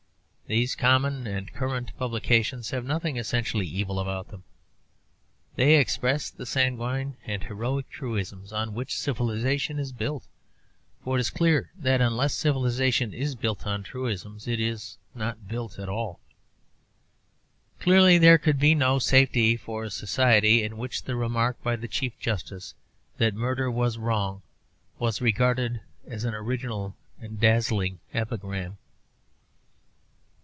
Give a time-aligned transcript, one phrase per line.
[0.47, 4.43] These common and current publications have nothing essentially evil about them.
[5.55, 10.25] They express the sanguine and heroic truisms on which civilization is built;
[11.05, 15.79] for it is clear that unless civilization is built on truisms, it is not built
[15.79, 16.19] at all.
[17.79, 21.87] Clearly, there could be no safety for a society in which the remark by the
[21.87, 22.73] Chief Justice
[23.19, 24.41] that murder was wrong
[24.99, 28.77] was regarded as an original and dazzling epigram.